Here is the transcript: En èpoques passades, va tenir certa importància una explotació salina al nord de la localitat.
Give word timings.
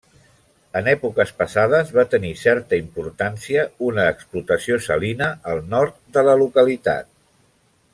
En 0.79 0.87
èpoques 0.93 1.33
passades, 1.41 1.91
va 1.97 2.05
tenir 2.15 2.31
certa 2.45 2.79
importància 2.85 3.67
una 3.91 4.09
explotació 4.15 4.83
salina 4.91 5.31
al 5.53 5.65
nord 5.77 6.05
de 6.19 6.29
la 6.31 6.39
localitat. 6.45 7.15